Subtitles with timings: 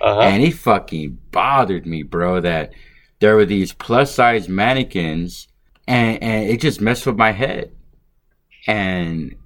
[0.00, 0.20] Uh-huh.
[0.20, 2.40] and it fucking bothered me, bro.
[2.40, 2.72] That
[3.20, 5.48] there were these plus size mannequins,
[5.86, 7.72] and and it just messed with my head.
[8.66, 9.36] And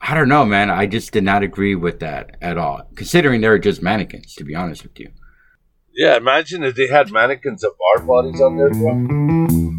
[0.00, 0.70] I don't know, man.
[0.70, 4.34] I just did not agree with that at all, considering they were just mannequins.
[4.34, 5.10] To be honest with you.
[5.96, 9.70] Yeah, imagine if they had mannequins of our bodies on there, bro.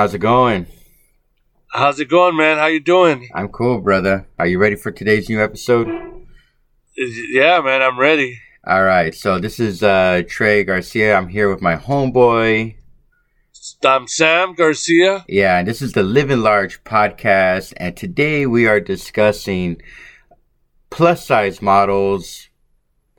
[0.00, 0.66] How's it going?
[1.72, 2.56] How's it going, man?
[2.56, 3.28] How you doing?
[3.34, 4.26] I'm cool, brother.
[4.38, 5.88] Are you ready for today's new episode?
[6.96, 8.38] Yeah, man, I'm ready.
[8.66, 11.14] All right, so this is uh, Tre Garcia.
[11.14, 12.76] I'm here with my homeboy.
[13.84, 15.22] I'm Sam Garcia.
[15.28, 17.74] Yeah, and this is the Live Living Large podcast.
[17.76, 19.82] And today we are discussing
[20.88, 22.48] plus size models,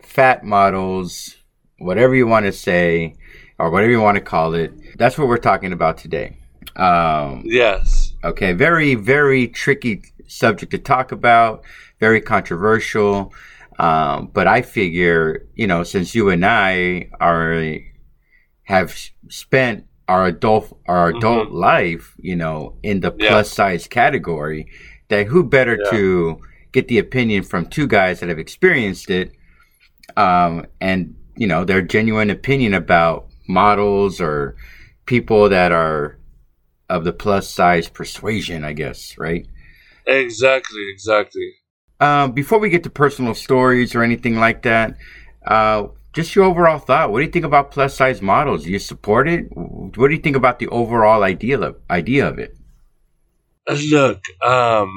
[0.02, 1.36] fat models,
[1.78, 3.18] whatever you want to say,
[3.60, 4.74] or whatever you want to call it.
[4.98, 6.41] That's what we're talking about today.
[6.76, 8.14] Um, Yes.
[8.24, 11.64] Okay, very, very tricky subject to talk about,
[12.00, 13.34] very controversial.
[13.80, 17.78] Um, but I figure, you know, since you and I are
[18.64, 18.96] have
[19.28, 23.30] spent our adult our adult life, you know, in the Yeah.
[23.30, 24.68] plus size category,
[25.10, 25.90] that who better Yeah.
[25.92, 26.38] to
[26.74, 29.32] get the opinion from two guys that have experienced it,
[30.16, 34.56] um, and you know, their genuine opinion about models or
[35.06, 36.18] people that are
[36.92, 39.48] of the plus size persuasion, I guess, right?
[40.06, 41.54] Exactly, exactly.
[42.00, 44.98] Um, before we get to personal stories or anything like that,
[45.46, 47.12] uh, just your overall thought.
[47.12, 48.64] What do you think about plus size models?
[48.64, 49.46] Do you support it?
[49.56, 52.58] What do you think about the overall idea of idea of it?
[53.68, 54.92] Uh, Look, um,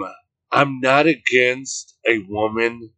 [0.51, 2.91] I'm not against a woman,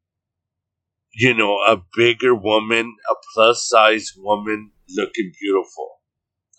[1.13, 6.01] you know, a bigger woman, a plus size woman looking beautiful.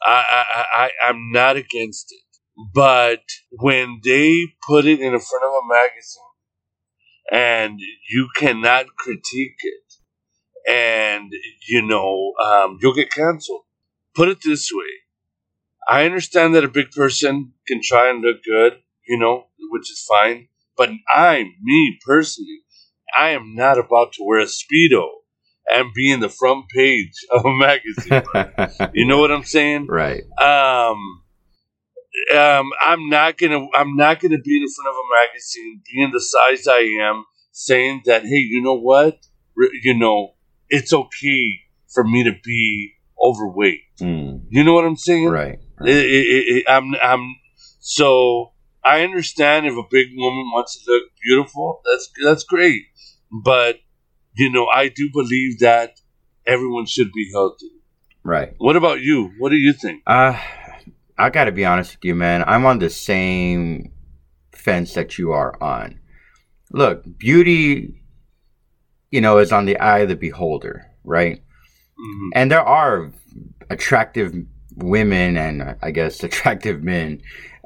[0.04, 2.27] I, I, I- I'm not against it.
[2.74, 6.24] But when they put it in the front of a magazine
[7.32, 7.80] and
[8.10, 9.94] you cannot critique it
[10.70, 11.32] and,
[11.68, 13.62] you know, um, you'll get canceled.
[14.16, 14.86] Put it this way.
[15.88, 20.04] I understand that a big person can try and look good, you know, which is
[20.10, 20.48] fine.
[20.76, 22.62] But I, me personally,
[23.18, 25.08] I am not about to wear a Speedo
[25.70, 28.24] and be in the front page of a magazine.
[28.94, 29.88] you know what I'm saying?
[29.88, 30.24] right.
[30.42, 31.24] um,
[32.36, 36.22] um, I'm not gonna, I'm not gonna be in front of a magazine, being the
[36.22, 39.16] size I am, saying that, hey, you know what,
[39.60, 40.34] R- you know,
[40.70, 41.60] it's okay
[41.94, 43.80] for me to be overweight.
[44.02, 45.30] Mm, You know what I'm saying?
[45.30, 45.60] right.
[45.82, 47.36] It, it, it, it- I'm, I'm,
[47.80, 52.84] so I understand if a big woman wants to look beautiful, that's that's great,
[53.44, 53.78] but
[54.36, 56.00] you know, I do believe that
[56.46, 57.72] everyone should be healthy.
[58.24, 58.54] Right.
[58.58, 59.32] What about you?
[59.40, 60.04] What do you think?
[60.06, 60.38] Uh,
[61.18, 62.44] I got to be honest with you, man.
[62.46, 63.92] I'm on the same
[64.52, 66.00] fence that you are on.
[66.72, 68.02] Look, beauty,
[69.12, 71.42] you know, is on the eye of the beholder, right?
[72.00, 72.30] Mhm.
[72.34, 73.12] And there are
[73.70, 74.34] attractive
[74.76, 77.22] women and uh, I guess attractive men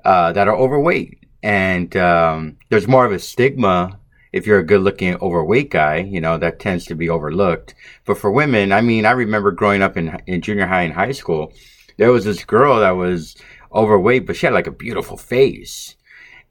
[0.06, 1.18] uh, that are overweight.
[1.44, 4.00] And um, there's more of a stigma
[4.32, 7.76] if you're a good looking overweight guy, you know, that tends to be overlooked.
[8.06, 11.12] But for women, I mean, I remember growing up in, in junior high and high
[11.12, 11.54] school,
[12.02, 13.36] there was this girl that was
[13.74, 15.96] overweight, but she had like a beautiful face.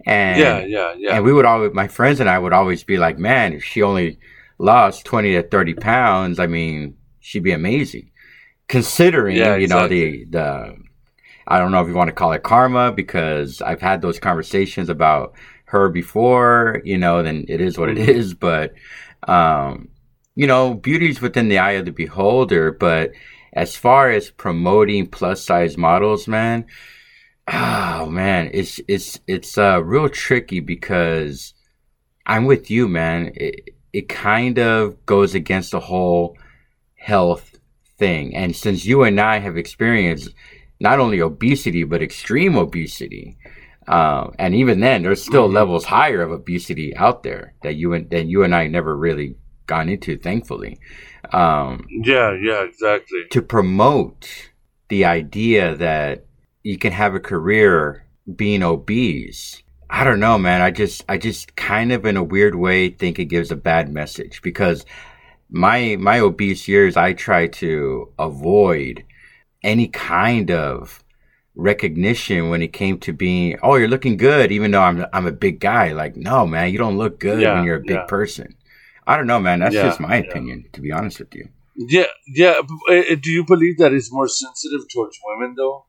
[0.07, 1.17] And Yeah, yeah, yeah.
[1.17, 3.83] and we would always, my friends and I would always be like, man, if she
[3.83, 4.19] only
[4.59, 8.11] lost 20 to 30 pounds, I mean, she'd be amazing.
[8.69, 10.77] Considering, Yeah, you know, the, the,
[11.47, 14.89] I don't know if you want to call it karma because I've had those conversations
[14.89, 15.35] about
[15.67, 18.39] her before, you know, then it is what it Mhm.
[18.39, 18.75] But,
[19.29, 19.89] um,
[20.37, 22.73] you know, beauty's within the eye of the beholder.
[22.73, 23.13] But
[23.53, 26.67] as far as promoting plus size models, man,
[27.53, 31.55] oh man, it's it's it's uh real tricky because
[32.27, 33.33] I'm with you, man.
[33.35, 36.37] It it kind of goes against the whole
[36.97, 37.59] health
[37.99, 38.35] thing.
[38.37, 40.31] And since you and I have experienced
[40.79, 43.37] not only obesity but extreme obesity,
[43.89, 45.55] um, and even then, there's still Mhm.
[45.55, 49.35] levels higher of obesity out there that you and that you and I never really
[49.67, 50.79] gone into, thankfully.
[51.33, 53.25] Um, Yeah, yeah, exactly.
[53.31, 54.51] to promote
[54.89, 56.27] the idea that
[56.63, 58.05] you can have a career
[58.37, 62.55] being obese i don't know man i just i just kind of in a weird
[62.55, 64.85] way think it gives a bad message because
[65.51, 69.05] my my obese years i try to avoid
[69.63, 71.03] any kind of
[71.57, 75.33] recognition when it came to being oh you're looking good even though i'm i'm a
[75.33, 78.05] big guy like no man you don't look good Yeah, when you're a big yeah.
[78.07, 78.55] person
[79.07, 79.61] I don't know, man.
[79.61, 80.25] That's Yeah, just my yeah.
[80.25, 81.49] opinion, to be honest with you.
[81.77, 82.61] Yeah, yeah.
[82.89, 85.87] uh, Do you believe that it's more sensitive towards women, though?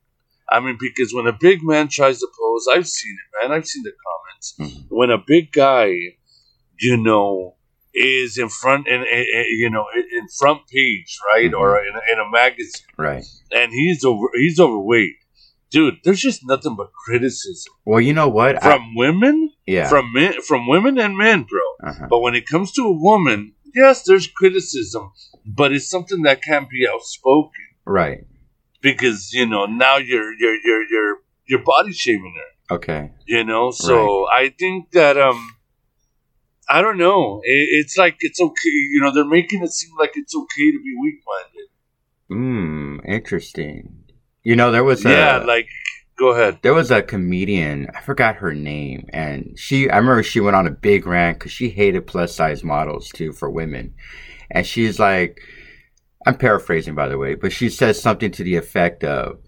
[0.50, 3.56] I mean, because when a big man tries to pose, I've seen it, man.
[3.58, 4.56] I've seen the comments.
[4.60, 4.86] Mhm.
[4.90, 5.94] When a big guy,
[6.80, 7.56] you know,
[7.94, 11.60] is in front, in, in, in- you know, in, front page, right, Mhm.
[11.60, 13.24] or in, a- in a magazine, Right.
[13.52, 15.16] and he's over, he's overweight,
[15.72, 15.96] dude.
[16.04, 18.64] There's just nothing but criticism Well, you know what?
[18.64, 19.88] I- from women, yeah.
[19.90, 21.62] from men, from women and men, bro.
[21.90, 22.08] uh-huh.
[22.10, 25.12] But when it comes to a woman, yes, there's criticism,
[25.46, 28.26] but it's something that can't be outspoken Right.
[28.82, 31.16] because you know now you're you're you're you're
[31.48, 32.76] you're body shaming her.
[32.76, 33.12] Okay.
[33.26, 35.40] You know, so I think that um,
[36.70, 37.42] I don't know.
[37.44, 38.70] It, it's like it's okay.
[38.94, 41.68] You know, they're making it seem like it's okay to be weak minded.
[42.30, 43.00] Hmm.
[43.06, 44.01] Interesting.
[44.44, 45.68] You know, there was a yeah, like
[46.18, 46.60] go ahead.
[46.62, 47.90] there was a comedian.
[47.96, 49.90] I forgot her name, and she.
[49.90, 53.34] I remember she went on a big rant because she hated plus size models too
[53.34, 53.94] for women,
[54.50, 55.40] and she's like,
[56.26, 59.40] I'm paraphrasing by the way, but she says something to the effect of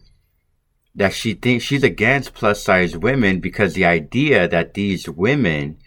[0.95, 5.77] that she thinks she's against plus size women because the idea that these women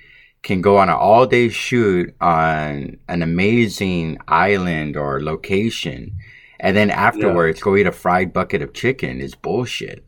[0.43, 6.17] can go on an all day shoot on an amazing island or location
[6.61, 10.05] and then afterwards go eat a fried bucket of chicken is bullshit.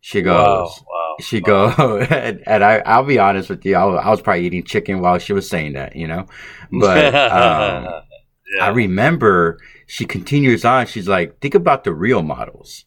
[0.00, 1.16] She goes, Wow, wow.
[1.20, 4.46] she go, and, and I, I'll be honest with you, I was, I was probably
[4.46, 6.26] eating chicken while she was saying that, you know,
[6.70, 7.84] but, um,
[8.56, 8.64] yeah.
[8.64, 9.58] I remember
[9.88, 10.86] she continues on.
[10.86, 12.84] She's like, think about the real models,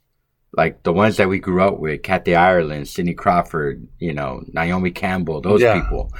[0.54, 4.92] like the ones that we grew up with, Kathy Ireland, Cindy Crawford, you know, Naomi
[4.92, 5.82] Campbell, those Yeah.
[5.82, 6.14] people.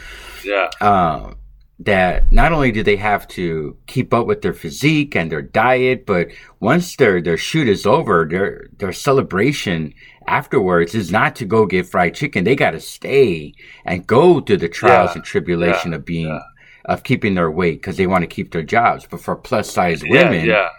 [0.44, 1.38] yeah, Um,
[1.82, 6.06] that not only do they have to keep up with their physique and their diet,
[6.06, 6.28] but
[6.60, 9.94] once their their shoot is over, their their celebration
[10.28, 12.44] afterwards is not to go get fried chicken.
[12.44, 13.54] They got to stay
[13.86, 15.16] and go through the trials Yeah.
[15.16, 15.98] and tribulation Yeah.
[15.98, 16.40] of being Yeah.
[16.86, 19.08] of keeping their weight because they want to keep their jobs.
[19.10, 20.70] But for plus size women, yeah.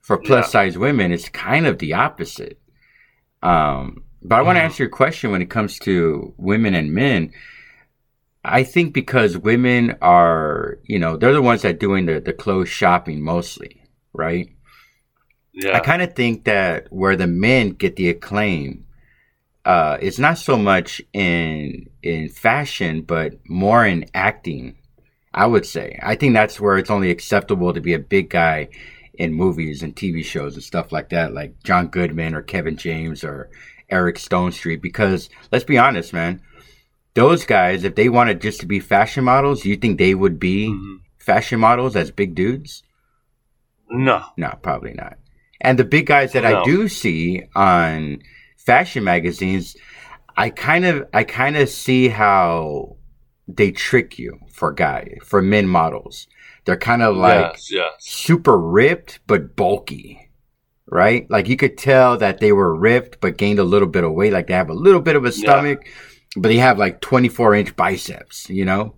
[0.00, 2.58] for plus size women, it's kind of the opposite.
[3.42, 4.64] Um, but I want to Mhm.
[4.64, 7.32] answer your question when it comes to women and men.
[8.44, 12.68] I think because women are, you know, they're the ones that doing the, the clothes
[12.68, 14.48] shopping mostly, right?
[15.52, 15.76] Yeah.
[15.76, 18.86] I kind of think that where the men get the acclaim,
[19.64, 24.76] uh, it's not so much in in fashion, but more in acting.
[25.34, 25.98] I would say.
[26.02, 28.68] I think that's where it's only acceptable to be a big guy
[29.14, 33.24] in movies and TV shows and stuff like that, like John Goodman or Kevin James
[33.24, 33.50] or
[33.88, 34.82] Eric Stonestreet.
[34.82, 36.42] Because let's be honest, man,
[37.14, 40.68] those guys, if they wanted just to be fashion models, you think they would be
[40.68, 41.00] Mhm.
[41.18, 42.82] fashion models as big dudes?
[43.90, 44.22] No.
[44.36, 45.18] No, probably not.
[45.60, 48.18] And the big guys that I do see on
[48.56, 49.76] fashion magazines,
[50.36, 52.96] I kind of I kind of see how
[53.46, 56.26] they trick you for guy for men models.
[56.64, 57.92] They're kind of like yes, yes.
[58.00, 60.30] super ripped but bulky.
[60.88, 61.26] Right?
[61.30, 64.32] Like you could tell that they were ripped but gained a little bit of weight.
[64.32, 65.76] Like they have a little bit of a Yeah.
[66.36, 68.94] But they have like 24 inch biceps, you know?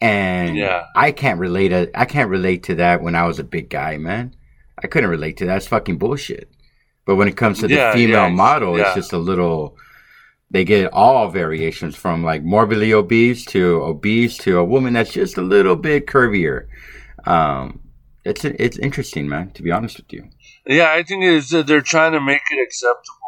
[0.00, 0.84] And Yeah.
[0.94, 3.96] I can't relate to, I can't relate to that when I was a big guy,
[3.96, 4.34] man.
[4.82, 5.56] I couldn't relate to that.
[5.56, 6.50] It's fucking bullshit.
[7.06, 9.76] But when it comes to the Yeah, female yeah, model, it's just a little
[10.50, 15.36] they get all variations from like morbidly obese to obese to a woman that's just
[15.38, 16.66] a little bit curvier.
[17.26, 17.80] Um,
[18.24, 19.50] it's it's interesting, man.
[19.52, 20.28] To be honest with you.
[20.66, 23.25] Yeah, I think it's that they're trying to make it acceptable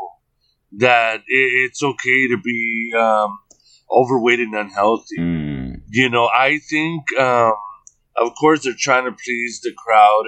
[0.73, 3.39] that it's okay to be um,
[3.91, 5.19] overweight and unhealthy.
[5.19, 7.55] Mm, You know, I think, um,
[8.17, 10.25] of course, they're trying to please the crowd.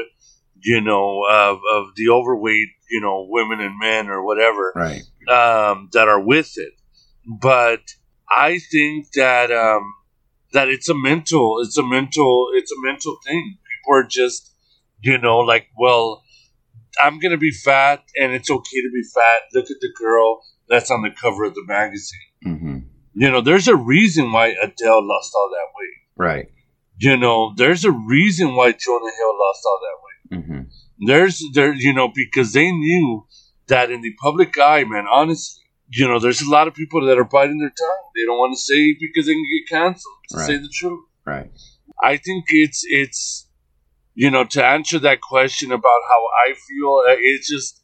[0.63, 5.03] You know, of of the overweight, you know, women and men or whatever right.
[5.27, 6.75] um, that are with it.
[7.27, 7.81] But
[8.31, 9.83] I think that um,
[10.53, 13.57] that it's a mental, it's a mental, it's a mental thing.
[13.57, 14.53] People are just,
[15.01, 16.23] you know, like, well,
[17.03, 19.43] I'm gonna be fat, and it's okay to be fat.
[19.55, 22.21] Look at the girl that's on the cover of the magazine.
[22.43, 22.79] hmm
[23.15, 25.99] You know, there's a reason why Adele lost all that weight.
[26.17, 26.49] Right.
[26.99, 30.45] You know, there's a reason why Jonah Hill lost all that weight.
[30.45, 33.27] hmm There's there, you know, because they knew
[33.69, 35.07] that in the public eye, man.
[35.11, 38.05] Honestly, you know, there's a lot of people that are biting their tongue.
[38.15, 40.15] They don't want to say because they can get canceled.
[40.31, 40.47] To Right.
[40.47, 41.51] say the truth, Right.
[42.03, 43.47] I think it's it's
[44.15, 47.03] you know to answer that question about how I feel.
[47.09, 47.81] uh, It's just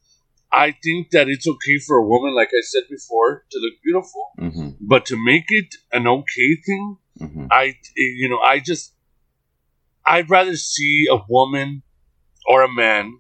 [0.53, 4.25] I think that it's okay for a woman, like I said before, to look beautiful,
[4.39, 8.95] hmm but to make it an okay thing, hmm I you know I just
[10.07, 11.83] I'd rather see a woman
[12.49, 13.19] or a man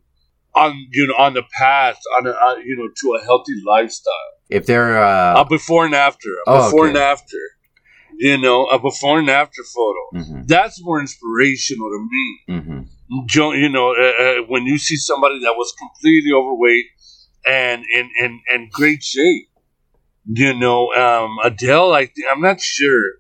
[0.55, 4.33] on you know on the path on a uh, you know to a healthy lifestyle
[4.49, 6.91] If they're uh, uh, before and after Oh, before okay.
[6.91, 7.39] and after
[8.19, 10.03] You know, a before and after photo.
[10.19, 10.41] Mm-hmm.
[10.47, 12.27] That's more inspirational to me.
[13.09, 16.87] You know, uh, uh, when you see somebody that was completely overweight
[17.47, 19.49] and in in, in great shape.
[20.29, 21.93] You know, um, Adele.
[21.93, 23.13] I think I'm not sure,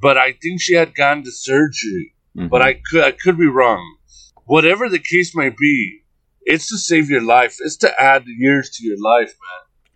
[0.00, 2.14] but I think she had gone to surgery.
[2.36, 2.48] Mm-hmm.
[2.48, 3.96] But I could I could be wrong.
[4.44, 6.02] Whatever the case may be,
[6.42, 7.56] it's to save your life.
[7.60, 9.34] It's to add years to your life,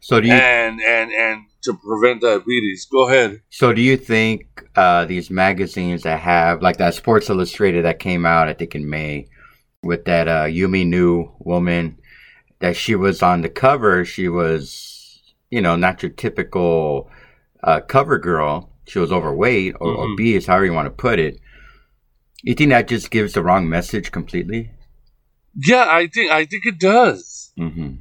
[0.00, 2.86] so do you and and and to prevent diabetes.
[2.90, 3.42] Go ahead.
[3.50, 8.24] so do you think uh, these magazines that have like that Sports Illustrated that came
[8.24, 9.26] out I think in May
[9.82, 11.98] with that uh, Yumi Nu woman
[12.60, 17.10] that she was on the cover she was you know not your typical
[17.64, 20.12] uh, cover girl she was overweight or Mhm.
[20.12, 21.38] obese however you want to put it
[22.42, 24.70] you think that just gives the wrong message completely
[25.56, 27.52] Yeah, I think I think it does.
[27.58, 27.96] mm-hmm.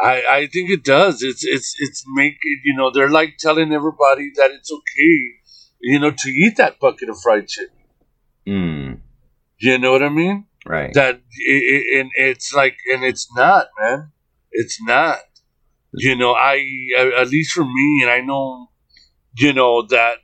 [0.00, 1.22] I, I think it does.
[1.22, 5.16] It's it's it's making you know they're like telling everybody that it's okay,
[5.80, 7.74] you know, to eat that bucket of fried chicken.
[8.46, 9.00] mm,
[9.58, 10.46] You know what I mean?
[10.66, 11.14] right That
[11.50, 14.12] i i and it's like and it's not, man.
[14.52, 15.18] It's not.
[15.94, 16.62] You know, I
[17.16, 18.68] at least for me, and I know,
[19.36, 20.18] you know that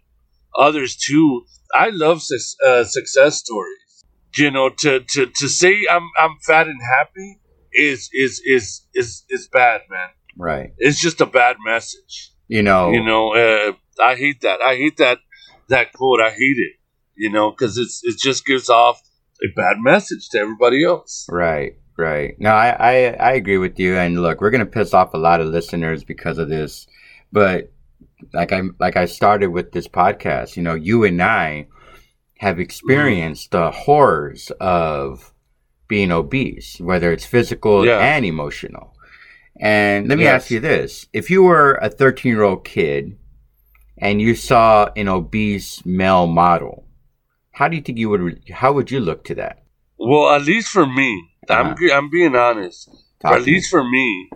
[0.56, 1.44] others too.
[1.74, 2.18] I love
[2.66, 4.04] uh, success stories.
[4.36, 7.40] You know, to, to, to say I'm I'm fat and happy
[7.74, 10.08] is is is is is bad, man.
[10.36, 12.30] right It's just a bad message.
[12.48, 14.60] you know You know, uh, I hate that.
[14.60, 15.18] I hate that
[15.68, 16.20] that quote.
[16.20, 16.74] I hate it.
[17.16, 19.00] You know, because it's it just gives off
[19.42, 21.26] a bad message to everybody else.
[21.28, 22.34] Right, right.
[22.38, 23.96] No, I, I, I agree with you.
[23.96, 26.86] And look, we're gonna piss off a lot of listeners because of this,
[27.32, 27.70] but
[28.32, 30.56] like I like I started with this podcast.
[30.56, 31.66] You know, you and I
[32.38, 35.32] have experienced the horrors of
[35.88, 37.98] being obese, whether it's physical Yeah.
[37.98, 38.94] and emotional.
[39.60, 40.42] And let me Yes.
[40.44, 43.16] ask you this: If you were a 13 year old kid
[43.98, 46.86] and you saw an obese male model,
[47.52, 48.20] how do you think you would?
[48.20, 49.62] Re- how would you look to that?
[49.98, 51.10] Well, at least for me,
[51.48, 51.94] I'm Uh-huh.
[51.94, 52.90] I'm being honest.
[53.20, 53.52] Talk at to me.
[53.52, 54.28] least for me,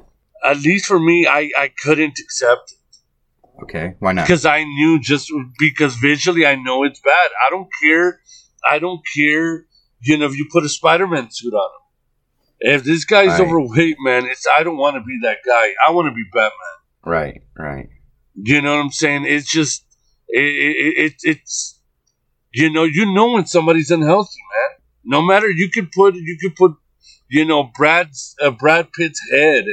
[0.45, 2.79] at least for me, I I couldn't accept it
[3.65, 4.25] Okay, why not?
[4.25, 7.29] because I knew just because visually I know it's bad.
[7.45, 8.21] I don't care.
[8.65, 9.67] I don't care.
[10.01, 13.41] You know, if you put a Spider-Man suit on him, if this guy's Right.
[13.41, 15.69] overweight, man, it's I don't want to be that guy.
[15.87, 16.53] I want to be Batman.
[17.05, 17.89] Right, right.
[18.35, 19.25] You know what I'm saying?
[19.27, 19.85] It's just
[20.29, 21.81] it, it, it it's
[22.53, 24.79] you know you know when somebody's unhealthy, man.
[25.05, 26.73] No matter you could put you could put
[27.29, 29.65] you know Brad's uh, Brad Pitt's head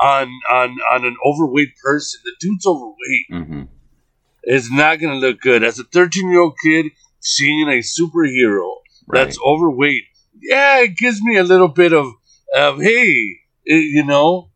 [0.00, 2.20] on on on an overweight person.
[2.24, 3.26] The dude's overweight.
[3.32, 3.62] Mm-hmm.
[4.42, 5.62] It's not gonna look good.
[5.62, 6.86] As a 13 year old kid
[7.20, 8.72] seeing a superhero
[9.10, 9.24] Right.
[9.24, 10.04] that's overweight,
[10.40, 12.06] yeah, it gives me a little bit of
[12.56, 14.50] of hey, it- you know,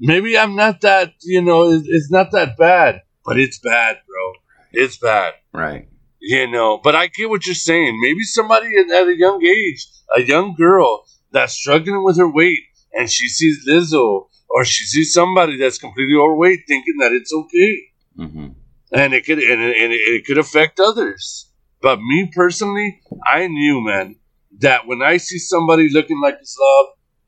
[0.00, 4.32] maybe I'm not that you know it- it's not that bad, but it's bad, bro.
[4.72, 5.34] It's bad.
[5.52, 5.88] right.
[6.20, 8.00] You know, but I get what you're saying.
[8.02, 9.86] Maybe somebody at at a young age,
[10.16, 15.12] a young girl that's struggling with her weight, and she sees Lizzo or she sees
[15.12, 17.72] somebody that's completely overweight, thinking that it's okay,
[18.18, 18.48] Mm-hmm.
[18.92, 21.47] and it could and it, and it, it could affect others.
[21.80, 24.16] But me personally, I knew, man,
[24.60, 26.86] that when I see somebody looking like a slob,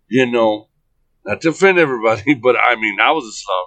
[0.09, 0.69] you know,
[1.25, 3.67] not to offend everybody, but I mean, I was a slob.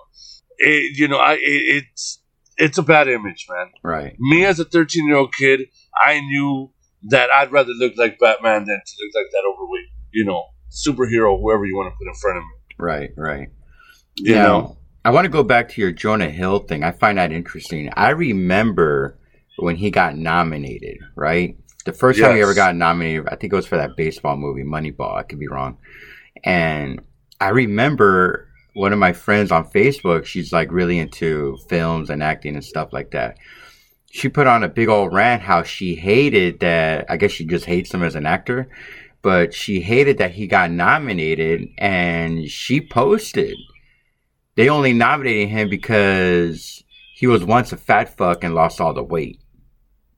[0.57, 2.21] It, you know, I it, it's
[2.57, 4.15] it's a bad image, man Right.
[4.19, 5.61] me as a 13 year old kid,
[6.05, 6.71] I knew
[7.09, 11.39] that I'd rather look like Batman than to look like that overweight, you know, superhero,
[11.39, 12.75] whoever you want to put in front of me.
[12.77, 13.09] Right.
[13.17, 13.49] Right.
[14.17, 16.83] You Now, know, I want to go back to your Jonah Hill thing.
[16.83, 17.89] I find that interesting.
[17.97, 19.17] I remember
[19.57, 21.57] when he got nominated, right?
[21.85, 24.63] The first time he ever got nominated, I think it was for that baseball movie,
[24.63, 25.15] Moneyball.
[25.15, 25.77] I could be wrong.
[26.43, 27.01] And
[27.41, 32.55] I remember one of my friends on Facebook, she's like really into films and acting
[32.55, 33.37] and stuff like that.
[34.11, 37.05] She put on a big old rant how she hated that.
[37.09, 38.69] I guess she just hates him as an actor,
[39.21, 43.57] but she hated that he got nominated and she posted
[44.55, 46.83] they only nominated him because
[47.15, 49.39] he was once a fat fuck and lost all the weight.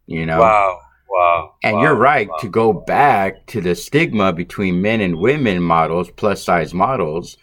[0.08, 0.40] You know?
[0.40, 1.54] wow, wow.
[1.64, 2.38] And wow, you're right wow.
[2.42, 7.38] to go back to the stigma between men and women models, plus size models.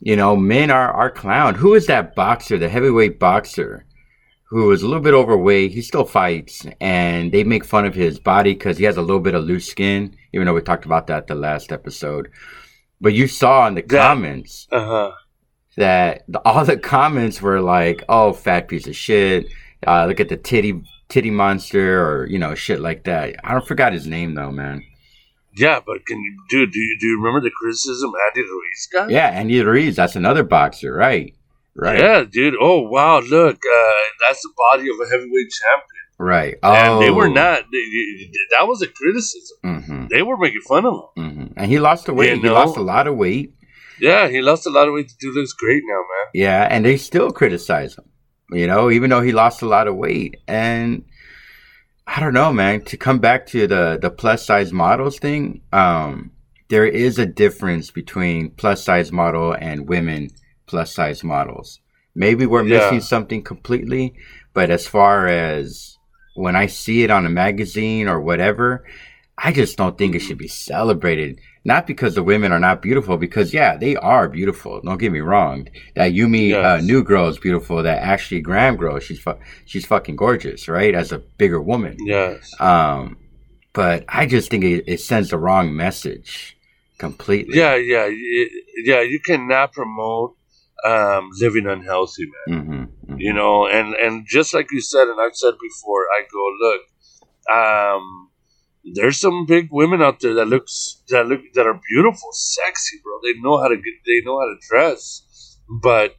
[0.00, 3.86] You know, men are, are clown Who is that boxer, the heavyweight boxer,
[4.50, 5.72] who is a little bit overweight?
[5.72, 9.20] He still fights, and they make fun of his body because he has a little
[9.20, 12.28] bit of loose skin, even though we talked about that the last episode.
[13.00, 15.12] But you saw in the That- comments Uh-huh.
[15.78, 19.46] that the, all the comments were like, "Oh, fat piece of shit!
[19.86, 23.36] Uh, look at the titty titty monster," or you know, shit like that.
[23.44, 24.82] I don't forgot his name though, man.
[25.56, 29.10] Yeah, but can you, dude, do you, do you remember the criticism Andy Ruiz got?
[29.10, 31.32] Yeah, Andy Ruiz, that's another boxer, right?
[31.76, 31.98] Right.
[32.00, 32.54] Yeah, dude.
[32.60, 33.92] Oh, wow, look, uh,
[34.26, 36.04] that's the body of a heavyweight champion.
[36.18, 36.56] Right.
[36.62, 37.32] And they were Oh.
[37.32, 37.64] not.
[37.70, 39.58] They, that was a criticism.
[39.62, 41.24] hmm They were making fun of him.
[41.34, 42.30] hmm And he lost the weight.
[42.30, 42.54] You He know?
[42.54, 43.52] lost a lot of weight.
[44.00, 45.08] Yeah, he lost a lot of weight.
[45.08, 46.30] The dude looks great now, man.
[46.34, 48.04] Yeah, and they still criticize him.
[48.50, 50.36] You know, even though he lost a lot of weight.
[50.46, 51.04] And
[52.06, 52.82] I don't know, man.
[52.82, 56.30] To come back to the the plus size models thing, um,
[56.68, 60.30] there is a difference between plus size model and women
[60.66, 61.80] plus size models.
[62.14, 62.78] Maybe we're Yeah.
[62.78, 64.14] missing something completely,
[64.52, 65.98] but as far as
[66.36, 68.84] when I see it on a magazine or whatever,
[69.36, 71.40] I just don't think it should be celebrated.
[71.64, 74.80] Not because the women are not beautiful, because yeah, they are beautiful.
[74.82, 75.68] Don't get me wrong.
[75.96, 76.64] That Yumi Yes.
[76.64, 77.82] uh, new girl is beautiful.
[77.82, 80.94] That Ashley Graham girl, she's fu- she's fucking gorgeous, right?
[80.94, 81.96] As a bigger woman.
[82.00, 82.52] Yes.
[82.60, 83.16] Um,
[83.72, 86.56] but I just think it, it sends the wrong message
[86.98, 87.58] completely.
[87.58, 88.08] Yeah, yeah,
[88.84, 89.00] yeah.
[89.00, 90.36] You cannot promote
[90.84, 92.88] um, living unhealthy, man.
[93.08, 96.44] Mm-hmm, You know, and and just like you said, and I've said before, I go
[96.60, 96.80] look.
[97.50, 98.23] Um,
[98.92, 103.18] there's some big women out there that looks that look that are beautiful, sexy, bro.
[103.22, 106.16] They know how to get, they know how to dress, but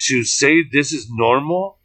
[0.00, 1.78] to say this is normal,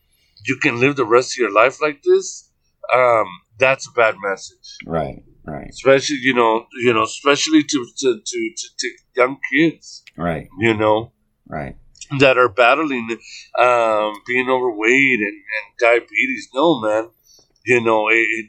[0.46, 2.52] you can live the rest of your life like this.
[2.94, 3.26] Um,
[3.60, 8.50] that's a bad message Right, right, especially you know you know especially to to to,
[8.56, 11.12] to, to young kids right, you know
[11.48, 11.76] right.
[12.20, 13.08] that are battling
[13.60, 17.10] um, being overweight and, and diabetes no man
[17.66, 18.46] you know it, it,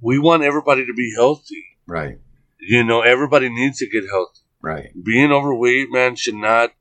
[0.00, 2.18] we want everybody to be healthy Right,
[2.58, 6.72] you know everybody needs to get healthy right, being overweight man should not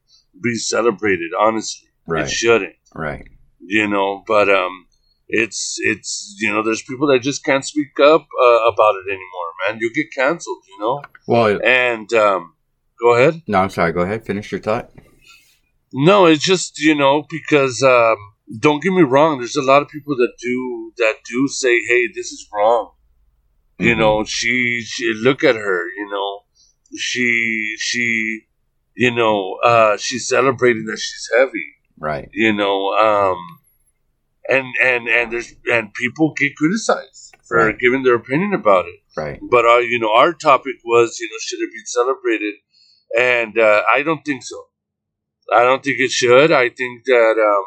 [0.42, 3.28] be celebrated honestly right, it shouldn't right.
[3.60, 4.86] you know but um
[5.28, 9.50] it's it's you know there's people that just can't speak up uh, about it anymore
[9.68, 12.54] man you get canceled you know Well, and um,
[13.00, 13.44] go ahead.
[13.48, 13.92] no, I'm sorry.
[13.94, 14.26] Go ahead.
[14.26, 14.90] Finish your thought.
[15.94, 18.18] No, it's just you know because um,
[18.60, 19.38] don't get me wrong.
[19.40, 22.92] There's a lot of people that do that do say, "Hey, this is wrong."
[23.80, 25.88] You know, she, she look at her.
[25.98, 26.42] You know,
[26.98, 28.42] she she
[28.96, 31.66] you know uh, she's celebrating that she's heavy.
[31.98, 33.38] Right, You know, um,
[34.48, 37.80] and and and there's and people get criticized for Right.
[37.80, 39.00] giving their opinion about it.
[39.18, 42.56] right, But uh, you know, our topic was, you know, should it be celebrated?
[43.18, 44.66] And uh, I don't think so.
[45.54, 46.52] I don't think it should.
[46.52, 47.66] I think that um,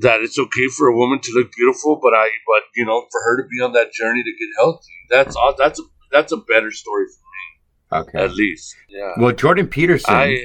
[0.00, 3.20] that it's okay for a woman to look beautiful, but I, but you know, for
[3.24, 5.54] her to be on that journey to get healthy, that's all.
[5.58, 8.00] That's a that's a better story for me.
[8.02, 8.24] okay.
[8.24, 8.74] at least.
[8.88, 9.12] Yeah.
[9.18, 10.14] Well, Jordan Peterson.
[10.14, 10.38] I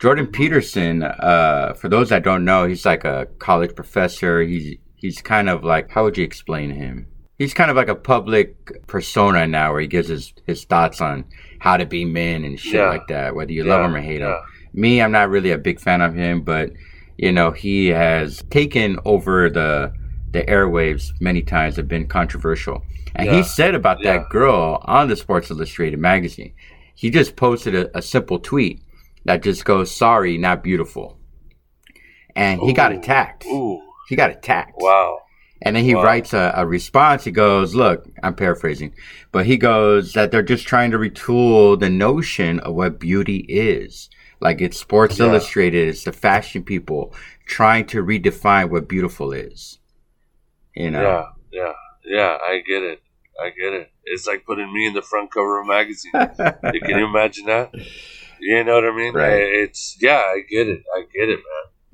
[0.00, 4.42] Jordan Peterson, uh, for those that don't know, he's like a college professor.
[4.42, 7.06] He's he's kind of like how would you explain him?
[7.38, 11.24] He's kind of like a public persona now, where he gives his, his thoughts on
[11.58, 12.88] how to be men and shit Yeah.
[12.90, 14.34] like that, whether you love him or hate him.
[14.72, 16.70] Me, I'm not really a big fan of him, but
[17.16, 19.92] you know he has taken over the
[20.32, 21.76] the airwaves many times.
[21.76, 22.82] Have been controversial,
[23.14, 23.36] and Yeah.
[23.36, 24.18] he said about Yeah.
[24.18, 26.52] that girl on the Sports Illustrated magazine.
[26.94, 28.80] He just posted a, a simple tweet
[29.24, 31.18] that just goes, "Sorry, not beautiful,"
[32.36, 33.46] and he got attacked.
[33.46, 34.74] Ooh, He got attacked.
[34.76, 35.18] wow.
[35.62, 36.02] And then he Wow.
[36.04, 37.24] writes a, a response.
[37.24, 38.92] He goes, Look, I'm paraphrasing,
[39.32, 44.10] but he goes that they're just trying to retool the notion of what beauty is.
[44.44, 45.26] Like it's Sports Yeah.
[45.26, 47.14] Illustrated, it's the fashion people
[47.46, 49.78] trying to redefine what beautiful is.
[50.76, 51.02] You know?
[51.02, 51.72] Yeah, yeah,
[52.04, 52.38] yeah.
[52.42, 53.00] I get it.
[53.42, 53.90] I get it.
[54.04, 56.12] It's like putting me in the front cover of a magazine.
[56.12, 57.74] Can you imagine that?
[58.38, 59.14] You know what I mean?
[59.14, 59.32] Right.
[59.32, 60.82] It's yeah, I get it.
[60.94, 61.40] I get it,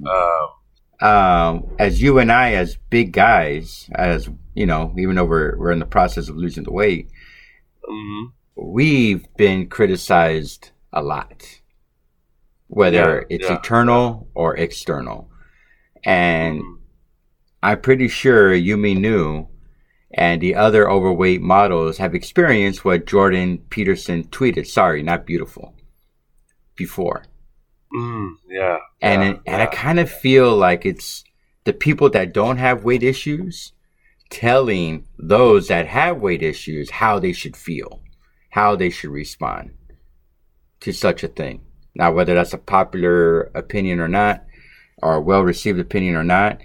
[0.00, 0.12] man.
[0.12, 5.56] Um, um, as you and I, as big guys, as you know, even though we're,
[5.56, 7.08] we're in the process of losing the weight,
[7.88, 8.32] mhm.
[8.56, 11.59] we've been criticized a lot,
[12.70, 13.56] whether Yeah, it's yeah.
[13.56, 15.28] internal or external.
[16.04, 16.78] And Mhm.
[17.62, 19.48] I'm pretty sure Yumi Nu
[20.14, 24.66] and the other overweight models have experienced what Jordan Peterson tweeted.
[24.66, 25.74] Sorry, not beautiful.
[26.76, 27.24] Before.
[27.92, 28.78] Mm, yeah.
[29.02, 31.24] And yeah, it, and I kind of feel like it's
[31.64, 33.72] the people that don't have weight issues
[34.30, 38.00] telling those that have weight issues how they should feel,
[38.50, 39.72] how they should respond
[40.80, 41.60] to such a thing.
[41.94, 44.44] Now, whether that's a popular opinion or not,
[44.98, 46.60] or a well received opinion or not,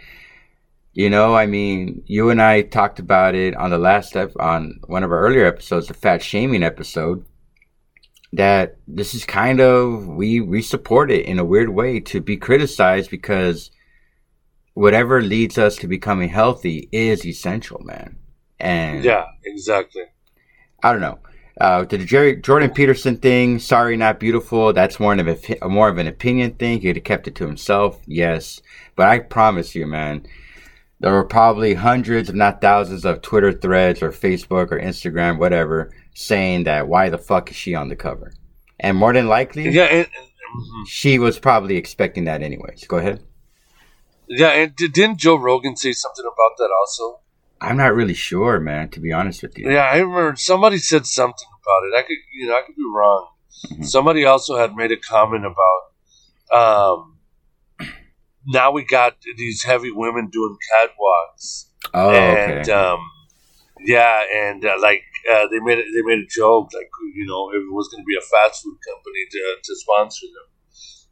[0.93, 4.79] you know, I mean, you and I talked about it on the last ep- on
[4.87, 7.25] one of our earlier episodes, the fat shaming episode
[8.33, 12.37] that this is kind of we we support it in a weird way to be
[12.37, 13.71] criticized because
[14.73, 18.17] whatever leads us to becoming healthy is essential, man.
[18.59, 20.03] And Yeah, exactly.
[20.83, 21.19] I don't know.
[21.59, 24.73] Uh, to the Jerry Jordan Peterson thing, sorry, not beautiful.
[24.73, 26.81] That's more of a more of an opinion thing.
[26.81, 28.61] He could have kept it to himself, yes.
[28.97, 30.25] But I promise you, man,
[30.99, 35.93] there were probably hundreds, if not thousands, of Twitter threads or Facebook or Instagram, whatever,
[36.13, 38.33] saying that why the fuck is she on the cover?
[38.77, 40.07] And more than likely, Yeah, mhm.
[40.87, 42.83] she was probably expecting that anyways.
[42.85, 43.23] Go ahead.
[44.27, 47.21] yeah, and didn't Joe Rogan say something about that also?
[47.61, 49.71] I'm not really sure, man, to be honest with you.
[49.71, 51.97] Yeah, I remember somebody said something about it.
[51.97, 53.27] I could, you know, I could be wrong.
[53.71, 53.85] Mhm.
[53.85, 57.17] Somebody also had made a comment about, um,
[58.47, 62.71] now we got these heavy women doing catwalks, Oh, and okay.
[62.71, 62.99] um,
[63.79, 67.49] yeah, and uh, like uh, they made it, they made a joke like you know
[67.49, 70.47] if it was going to be a fast food company to to sponsor them,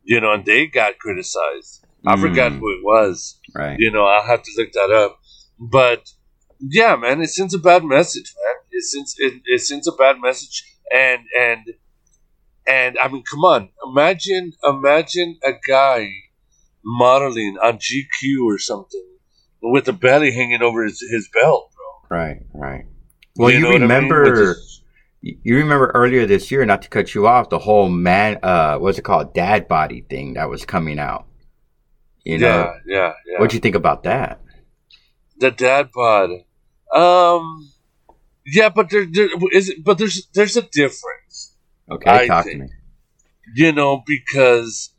[0.04, 1.86] you know, and they got criticized.
[2.06, 2.60] I forgot Mm.
[2.60, 3.40] who it was.
[3.56, 3.78] right.
[3.80, 5.20] You know, I'll have to look that up.
[5.58, 6.12] But
[6.70, 8.56] yeah, man, it sends a bad message, man.
[8.72, 11.62] It sends it, it sends a bad message, and and
[12.68, 16.10] and I mean, come on, imagine imagine a guy
[16.84, 19.06] modeling on GQ or something
[19.62, 22.18] with a belly hanging over his, his belt, bro.
[22.18, 22.86] Right, right.
[23.38, 23.82] Well, you, know I mean?
[23.84, 24.56] remember
[25.22, 28.98] you remember earlier this year, not to cut you off, the whole man uh what's
[28.98, 29.34] it called?
[29.34, 31.28] Dad body thing that was coming out.
[32.24, 33.40] You know, yeah, yeah, yeah.
[33.40, 34.40] what'd you think about that?
[35.44, 36.30] the dad bod.
[36.94, 37.72] Um,
[38.46, 41.56] yeah, but there, there is, but there's there's a difference.
[41.90, 42.72] Okay, I talk think- to me.
[43.56, 44.92] you know, because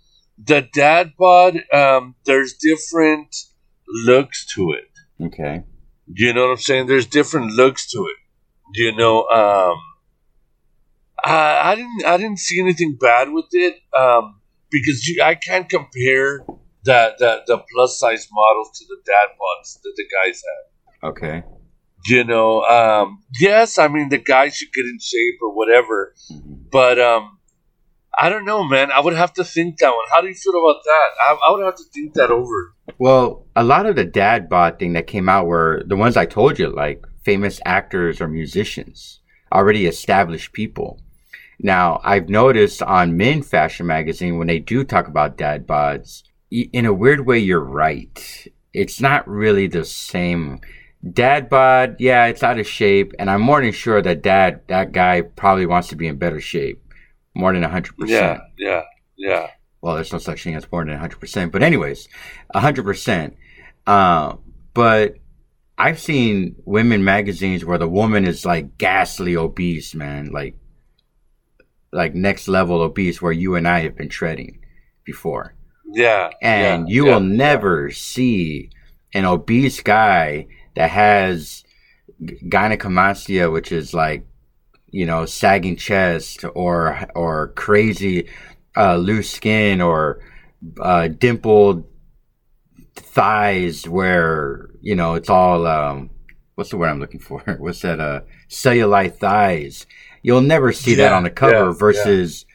[0.42, 3.34] the dad bod, um, there's different
[4.04, 4.90] looks to it.
[5.26, 5.62] Okay.
[6.12, 6.86] You know what I'm saying?
[6.86, 8.16] There's different looks to it.
[8.78, 9.76] You know, um,
[11.24, 15.68] I, I didn't, I didn't see anything bad with it, um, because you, I can't
[15.68, 16.44] compare
[16.84, 20.42] the, the the plus size models to the dad bods that the guys
[21.02, 21.12] have.
[21.12, 21.42] Okay.
[22.06, 26.70] You know, um, yes, I mean the guys should get in shape or whatever, Mhm.
[26.70, 27.38] but um,
[28.18, 28.90] I don't know, man.
[28.92, 30.04] I would have to think that one.
[30.12, 31.08] How do you feel about that?
[31.28, 32.74] I, I would have to think that over.
[32.98, 36.26] Well, a lot of the dad bod thing that came out were the ones I
[36.26, 39.20] told you, like famous actors or musicians,
[39.52, 41.00] already established people.
[41.58, 46.84] Now, I've noticed on Men Fashion Magazine when they do talk about dad bods, in
[46.84, 48.46] a weird way, you're right.
[48.74, 50.60] It's not really the same.
[51.12, 54.92] Dad bod, yeah, it's out of shape, and I'm more than sure that dad, that
[54.92, 56.82] guy probably wants to be in better shape,
[57.34, 58.82] more than hundred percent Yeah, yeah,
[59.16, 59.48] yeah.
[59.80, 61.52] well, there's no such thing as more than 100%.
[61.52, 62.08] But anyways,
[62.54, 63.36] 100%.
[63.86, 64.36] Uh,
[64.72, 65.16] but
[65.78, 70.30] I've seen women magazines where the woman is like ghastly obese, man.
[70.32, 70.56] Like,
[71.92, 74.60] like next level obese where you and I have been treading
[75.04, 75.54] before.
[75.92, 78.70] Yeah, And yeah, you yeah, will never see
[79.12, 81.64] an obese guy that has
[82.22, 84.26] gynecomastia, which is like,
[84.90, 88.28] you know, sagging chest or, or crazy,
[88.76, 90.20] uh, loose skin or,
[90.80, 91.84] uh, dimpled
[92.96, 96.10] thighs where, you know, it's all, um,
[96.54, 97.40] what's the word I'm looking for?
[97.58, 99.86] What's that, uh, cellulite thighs.
[100.22, 101.72] You'll never see that on the cover yeah, yeah.
[101.72, 102.46] versus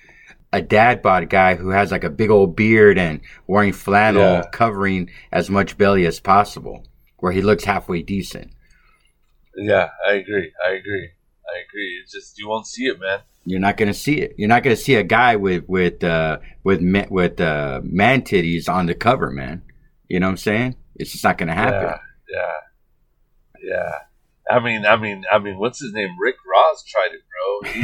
[0.51, 4.43] a dad bod guy who has like a big old beard and wearing flannel Yeah.
[4.51, 6.83] covering as much belly as possible
[7.21, 8.51] where he looks halfway decent.
[9.55, 10.51] Yeah, I agree.
[10.65, 11.09] I agree.
[11.47, 11.99] I agree.
[12.01, 13.19] It's just you won't see it, man.
[13.45, 14.35] You're not gonna see it.
[14.37, 18.85] You're not gonna see a guy with with uh, with with uh, man titties on
[18.85, 19.63] the cover, man.
[20.07, 20.75] You know what I'm saying?
[20.95, 21.97] It's just not gonna happen.
[22.29, 22.51] Yeah,
[23.63, 23.91] yeah, yeah.
[24.49, 26.09] I mean, I mean, I mean, what's his name?
[26.19, 27.71] Rick Ross tried it, bro.
[27.71, 27.81] He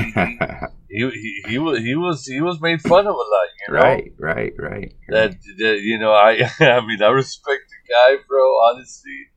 [0.90, 3.74] he, he, he, he was he was he was made fun of a lot, you
[3.74, 3.80] know.
[3.80, 4.94] right, right, right.
[5.10, 8.42] That, that you know, I I mean, I respect the guy, bro.
[8.70, 9.30] Honestly,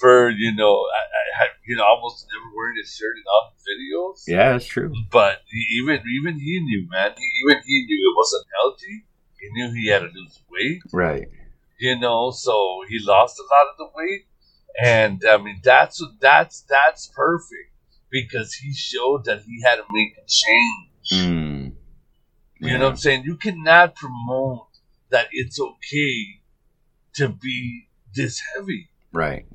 [0.00, 3.60] for you know, I, I you know, almost never wearing his shirt in all the
[3.68, 4.22] videos.
[4.26, 4.92] Yeah, that's true.
[5.10, 7.12] But he, even even he knew, man.
[7.16, 9.04] He, even he knew it wasn't healthy.
[9.38, 10.82] He knew he had to lose weight.
[10.92, 11.28] Right.
[11.78, 14.26] You know, so he lost a lot of the weight,
[14.82, 17.70] and I mean that's that's that's perfect
[18.10, 21.24] because he showed that he had to make a change.
[21.24, 21.72] Mm.
[22.60, 23.24] You know what I'm saying?
[23.24, 24.68] You cannot promote
[25.08, 26.40] that it's okay
[27.14, 28.88] to be this heavy.
[29.12, 29.46] Right.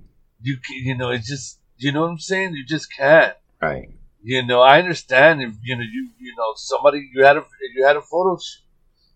[0.41, 2.53] You can, you know, it's just you know what I'm saying.
[2.53, 3.35] You just can't.
[3.61, 3.89] Right.
[4.23, 7.85] You know, I understand if you know you you know somebody you had a you
[7.85, 8.63] had a photo shoot.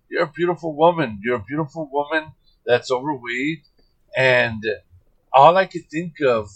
[0.09, 1.19] You're a beautiful woman.
[1.23, 2.31] You're a beautiful woman
[2.65, 3.65] that's overweight,
[4.15, 4.63] and
[5.33, 6.49] all I could think of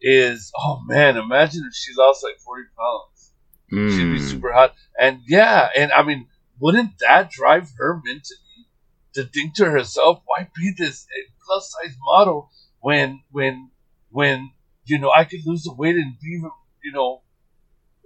[0.00, 3.32] is, oh man, imagine if she lost like forty pounds.
[3.70, 4.30] She'd be Mm.
[4.30, 4.74] super hot.
[4.98, 6.26] And yeah, and I mean,
[6.58, 8.66] wouldn't that drive her mentally
[9.14, 11.06] to think to herself, why be this
[11.46, 13.70] plus size model when when
[14.10, 14.50] when
[14.84, 16.50] you know I could lose the weight and be even
[16.82, 17.22] you know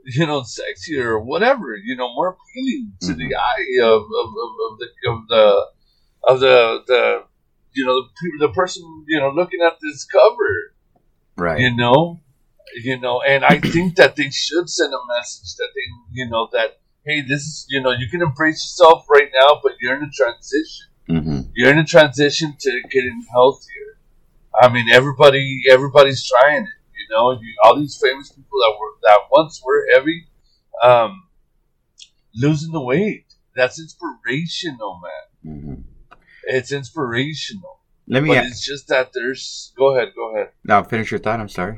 [0.05, 4.51] you know sexier or whatever you know more appealing to the eye of of, of,
[4.67, 5.67] of the of the
[6.27, 7.23] of the the
[7.75, 10.75] you know, the, the person, you know, looking at this cover,
[11.37, 11.59] Right.
[11.61, 12.21] you know,
[12.83, 16.49] you know, and I think that they should send a message that they, you know,
[16.53, 20.03] that hey, this is, you know, you can embrace yourself right now, but you're in
[20.03, 20.87] a transition.
[21.07, 23.99] hmm You're in a transition to getting healthier.
[24.61, 26.69] I mean, everybody, everybody's trying it.
[26.99, 30.27] You know, you, all these famous people that were that once were heavy,
[30.83, 31.25] um,
[32.35, 33.27] losing the weight.
[33.55, 35.61] That's inspirational, man.
[35.61, 35.75] hmm
[36.47, 37.81] It's inspirational.
[38.07, 39.73] Let me But it's just that there's.
[39.77, 40.51] Go ahead, go ahead.
[40.65, 41.41] now finish your thought.
[41.41, 41.77] I'm sorry.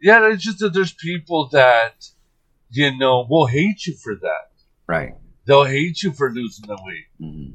[0.00, 2.06] Yeah, it's just that there's people that,
[2.70, 4.50] you know, will hate you for that.
[4.86, 5.14] Right.
[5.46, 7.06] They'll hate you for losing the weight.
[7.18, 7.50] hmm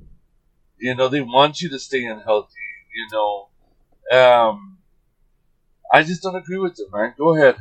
[0.77, 2.53] You know, they want you to stay unhealthy.
[2.95, 4.77] You know, um,
[5.93, 7.13] I just don't agree with it, man.
[7.17, 7.55] Go ahead.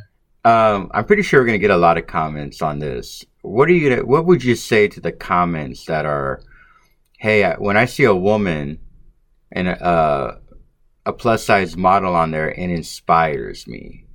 [0.45, 3.25] Um, I'm pretty sure we're gonna get a lot of comments on this.
[3.43, 3.91] What are you?
[3.91, 6.41] Gonna, what would you say to the comments that are,
[7.21, 8.79] "Hey, I- when I see a woman
[9.53, 10.39] and a uh,
[11.07, 14.07] a plus size model on there, it inspires me."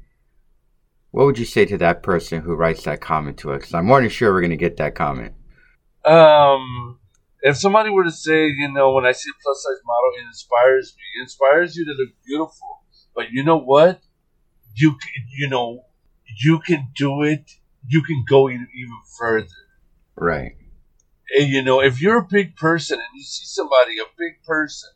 [1.11, 3.63] What would you say to that person who writes that comment to us?
[3.63, 5.33] 'Cause I'm more than sure we're gonna get that comment.
[6.03, 6.99] Um,
[7.41, 10.25] if somebody were to say, you know, when I see a plus size model, it
[10.27, 11.03] inspires me.
[11.17, 12.81] It inspires you to look beautiful.
[13.15, 14.01] But you know what?
[14.75, 15.85] You can, you know,
[16.43, 17.49] you can do it.
[17.87, 18.67] You can go even
[19.17, 19.47] further.
[20.17, 20.57] Right.
[21.37, 24.89] And, you know, if you're a big person and you see somebody, a big person,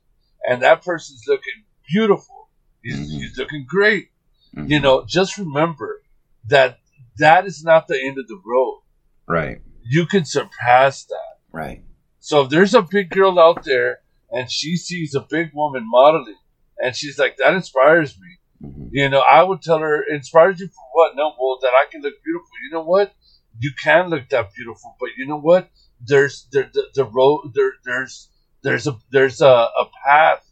[0.48, 2.50] and that person's looking beautiful,
[2.84, 3.20] he's, Mhm.
[3.20, 4.10] he's looking great.
[4.56, 4.70] Mhm.
[4.70, 6.04] You know, just remember
[6.48, 6.80] that
[7.18, 8.82] that is not the end of the road.
[9.28, 9.62] Right.
[9.84, 11.40] You can surpass that.
[11.52, 11.84] Right.
[12.20, 16.38] So if there's a big girl out there and she sees a big woman modeling
[16.78, 18.38] and she's like, that inspires me.
[18.62, 21.16] hmm You know, I would tell her, inspires you for what?
[21.16, 22.50] No, well, that I can look beautiful.
[22.64, 23.14] You know what?
[23.60, 25.70] You can look that beautiful, but you know what?
[26.06, 28.30] There's there, the, the road there there's
[28.64, 30.46] there's a there's a, a path,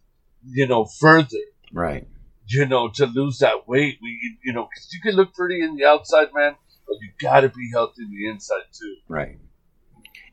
[0.45, 1.37] you know, further,
[1.73, 2.07] Right.
[2.47, 3.97] you know, to lose that weight.
[4.01, 6.55] We you know, 'cause you can look pretty in the outside, man,
[6.87, 8.95] but you got to be healthy in the inside too.
[9.07, 9.37] Right.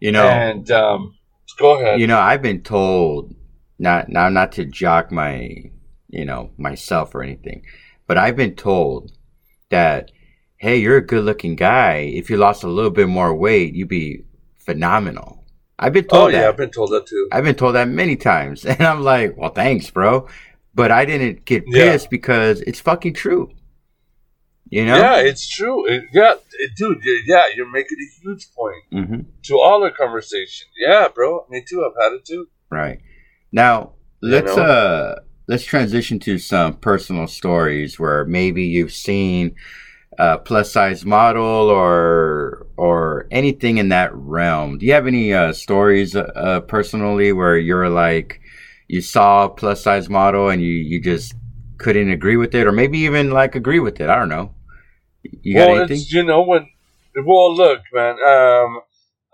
[0.01, 0.27] You know.
[0.27, 1.17] And um,
[1.59, 2.01] go ahead.
[2.01, 3.35] You know, I've been told
[3.79, 5.71] not now not to jock my
[6.09, 7.65] you know myself or anything,
[8.07, 9.13] but I've been told
[9.71, 10.11] that
[10.57, 11.97] hey, you're a good looking guy.
[12.15, 14.25] If you lost a little bit more weight, you'd be
[14.65, 15.45] phenomenal.
[15.79, 16.49] I've been told oh yeah, that.
[16.51, 17.29] I've been told that too.
[17.33, 20.29] I've been told that many times, and I'm like, well, thanks, bro.
[20.75, 21.93] But I didn't get Yeah.
[21.93, 23.51] pissed because it's fucking true.
[24.71, 24.97] You know?
[24.97, 25.87] Yeah, it's true.
[25.89, 26.99] It, yeah, it, dude.
[27.27, 30.69] Yeah, you're making a huge point hmm to all the conversation.
[30.77, 31.47] Yeah, bro.
[31.51, 31.85] Me too.
[31.85, 32.49] I've had it too.
[32.71, 33.01] Right.
[33.53, 34.63] Now, let's know?
[34.63, 39.55] uh let's transition to some personal stories where maybe you've seen
[40.19, 44.79] a plus size model or or anything in that realm.
[44.79, 48.41] Do you have any uh stories uh, uh personally where you're like
[48.89, 51.35] you saw a plus size model and you you just
[51.79, 54.09] couldn't agree with it or maybe even like agree with it.
[54.09, 54.55] I don't know.
[55.43, 56.69] You got well, it's you know when.
[57.25, 58.15] Well, look, man.
[58.15, 58.81] Um,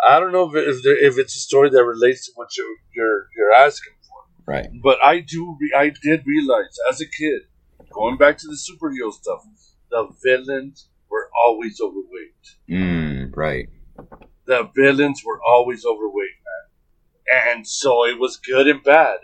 [0.07, 2.49] I don't know if, it, if, there, if it's a story that relates to what
[2.57, 4.69] you're you're, you're asking for, Right.
[4.83, 5.57] but I do.
[5.61, 7.43] Re- I did realize as a kid,
[7.93, 9.45] going back to the superhero stuff,
[9.91, 12.57] the villains were always overweight.
[12.69, 13.69] Mm, right.
[14.47, 17.57] the villains were always overweight, man.
[17.57, 19.19] And so it was good and bad.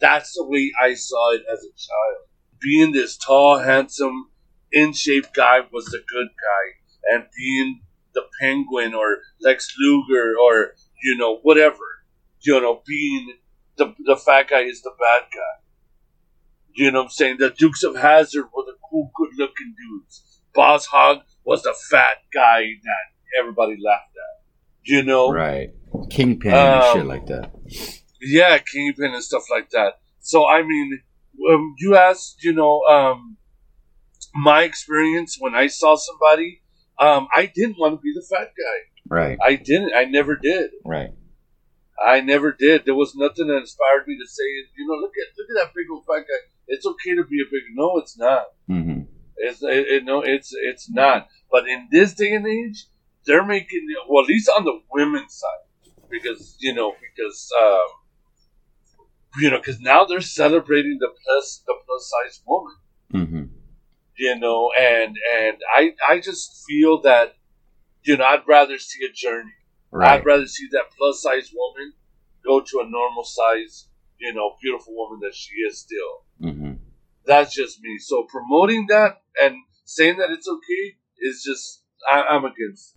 [0.00, 2.28] That's the way I saw it as a child.
[2.60, 4.30] Being this tall, handsome,
[4.72, 7.82] in shape guy was the good guy, and being
[8.14, 12.04] the penguin or Lex Luger or, you know, whatever,
[12.40, 13.34] you know, being
[13.76, 15.65] the, the fat guy is the bad guy.
[16.76, 17.36] You know what I'm saying?
[17.38, 20.40] The Dukes of Hazzard were the cool, good looking dudes.
[20.54, 24.44] Boss Hogg was the fat guy that everybody laughed at.
[24.84, 25.32] You know?
[25.32, 25.70] Right.
[26.10, 27.50] Kingpin and shit Um, like that.
[28.20, 29.94] Yeah, Kingpin and stuff like that.
[30.20, 31.00] So, I mean,
[31.50, 33.36] um, you asked, you know, um,
[34.34, 36.60] my experience when I saw somebody,
[36.98, 38.78] um, I didn't want to be the fat guy.
[39.08, 39.38] Right.
[39.42, 39.92] I didn't.
[39.94, 40.70] I never did.
[40.84, 41.10] Right.
[42.04, 42.84] I never did.
[42.84, 44.44] There was nothing that inspired me to say,
[44.76, 46.40] you know, look at look at that big old fat guy.
[46.68, 47.62] It's okay to be a big.
[47.74, 48.44] No, it's not.
[48.66, 49.00] hmm
[49.36, 51.28] It's it, it, no, it's it's not.
[51.50, 52.86] But in this day and age,
[53.26, 57.88] they're making well, at least on the women's side, because you know, because um,
[59.38, 62.76] you know, because now they're celebrating the plus the plus size woman,
[63.12, 63.42] hmm
[64.18, 67.34] you know, and and I I just feel that
[68.04, 69.52] you know I'd rather see a journey.
[69.90, 70.20] Right.
[70.20, 71.92] I'd rather see that plus size woman
[72.44, 76.52] go to a normal size, you know, beautiful woman that she is still.
[76.52, 76.72] hmm
[77.24, 77.98] That's just me.
[77.98, 82.94] So promoting that and saying that it's okay is just I, I'm against.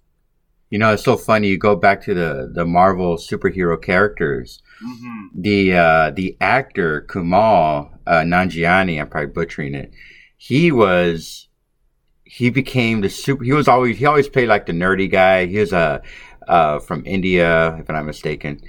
[0.70, 1.48] You know, it's so funny.
[1.48, 4.62] You go back to the the Marvel superhero characters.
[4.86, 5.42] Mm-hmm.
[5.42, 9.92] The uh, the actor Kumail uh, Nanjiani, I'm probably butchering it.
[10.38, 11.48] He was
[12.24, 13.44] he became the super.
[13.44, 15.48] He was always he always played like the nerdy guy.
[15.48, 16.04] He was a
[16.50, 18.60] uh, from India, if I'm not mistaken.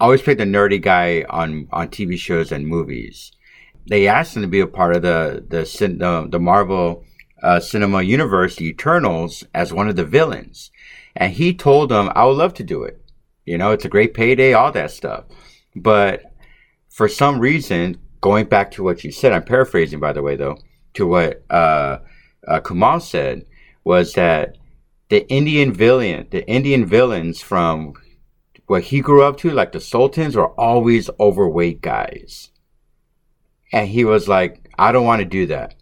[0.00, 3.32] Always played the nerdy guy on on TV shows and movies.
[3.88, 7.04] They asked him to be a part of the the the, the Marvel
[7.42, 10.70] uh, cinema universe, the Eternals, as one of the villains,
[11.14, 13.00] and he told them, "I would love to do it.
[13.44, 15.24] You know, it's a great payday, all that stuff."
[15.74, 16.22] But
[16.88, 20.58] for some reason, going back to what you said, I'm paraphrasing, by the way, though,
[20.94, 21.98] to what uh,
[22.48, 23.44] uh, Kumail said,
[23.84, 24.56] was that
[25.08, 27.94] the Indian villain, the Indian villains from
[28.66, 32.50] what he grew up to, like the Sultans, were always overweight guys.
[33.72, 35.74] And he was like, I don't want to do that.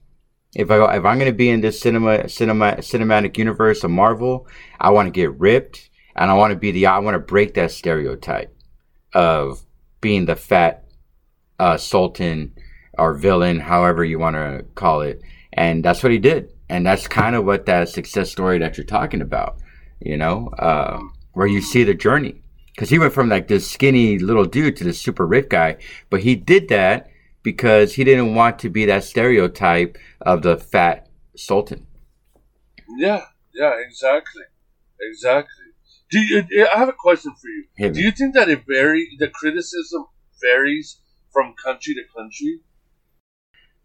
[0.54, 4.46] If I if I'm gonna be in this cinema cinema cinematic universe of Marvel,
[4.78, 7.54] I want to get ripped, and I want to be the I want to break
[7.54, 8.56] that stereotype
[9.12, 9.64] of
[10.00, 10.84] being the fat
[11.58, 12.54] uh, sultan
[12.96, 15.20] or villain, however you want to call it,
[15.52, 18.86] and that's what he did, and that's kind of what that success story that you're
[18.86, 19.58] talking about,
[20.00, 20.98] you know, uh,
[21.32, 22.40] where you see the journey,
[22.74, 25.76] because he went from like this skinny little dude to this super ripped guy,
[26.10, 27.08] but he did that
[27.42, 31.86] because he didn't want to be that stereotype of the fat sultan.
[32.96, 33.24] Yeah,
[33.54, 34.42] yeah, exactly,
[35.00, 35.64] exactly.
[36.10, 37.64] Do you, I have a question for you.
[37.76, 38.06] Hit Do me.
[38.06, 40.06] you think that it vary the criticism
[40.40, 41.00] varies
[41.32, 42.60] from country to country?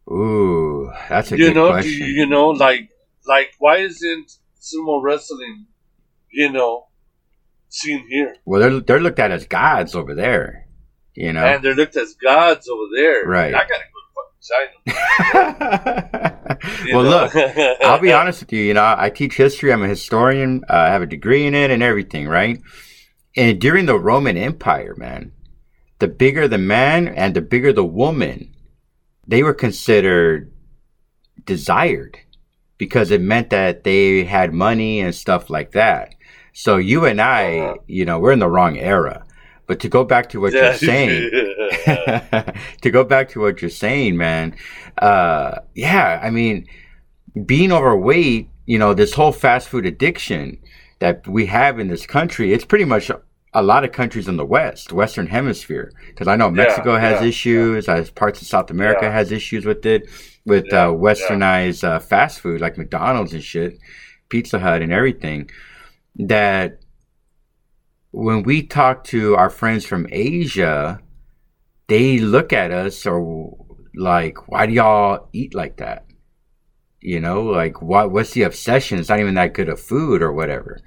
[0.09, 1.91] Ooh, that's a you good know, question.
[1.91, 2.89] you, you know, like
[3.25, 5.67] like why isn't sumo wrestling,
[6.31, 6.87] you know,
[7.69, 8.35] seen here?
[8.45, 10.67] well, they're they're looked at as gods over there,
[11.13, 11.43] you know.
[11.45, 13.25] And they're looked as gods over there.
[13.25, 13.53] Right.
[13.53, 15.19] I gotta go to fucking
[16.09, 16.93] China.
[16.93, 17.35] well, look,
[17.81, 18.63] I'll be honest with you.
[18.63, 19.71] You know, I teach history.
[19.71, 20.63] I'm a historian.
[20.67, 22.59] Uh, I have a degree in it and everything, right?
[23.35, 25.33] And during the Roman Empire, man,
[25.99, 28.55] the bigger the man and the bigger the woman,
[29.29, 30.51] they were considered
[31.45, 32.17] desired
[32.77, 36.15] because it meant that they had money and stuff like that.
[36.53, 37.75] So you and I, Uh-huh.
[37.87, 39.25] you know, we're in the wrong era.
[39.67, 41.29] But to go back to what you're saying,
[42.81, 44.55] to go back to what you're saying, man,
[44.97, 46.65] uh, yeah, I mean,
[47.45, 50.57] being overweight, you know, this whole fast food addiction
[50.99, 53.11] that we have in this country, it's pretty much
[53.53, 55.91] a lot of countries in the West, Western Hemisphere.
[56.07, 59.12] Because I know Yeah, Mexico has yeah, issues, as parts of South America Yeah.
[59.12, 60.07] has issues with it,
[60.45, 63.79] with Yeah, uh, westernized uh, fast food like McDonald's and shit,
[64.29, 65.49] Pizza Hut and everything.
[66.15, 66.79] That
[68.12, 70.99] when we talk to our friends from Asia,
[71.88, 73.55] they look at us or
[73.95, 76.05] like, why do y'all eat like that?
[77.01, 78.12] You know, like what?
[78.12, 78.99] What's the obsession?
[78.99, 80.81] It's not even that good of food or whatever.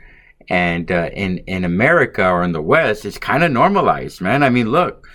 [0.48, 4.42] And uh, in in America or in the West, it's kind of normalized, man.
[4.42, 5.06] I mean, look,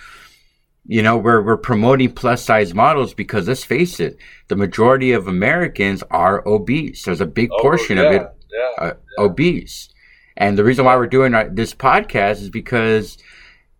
[0.86, 4.16] you know, we're we're promoting plus size models because let's face it,
[4.48, 7.02] the majority of Americans are obese.
[7.04, 8.84] There's a big Oh, portion yeah, of it Yeah.
[8.86, 9.88] uh, obese.
[10.36, 13.18] And the reason why we're doing our, this podcast is because,